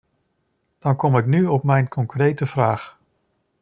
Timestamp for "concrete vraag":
1.87-2.97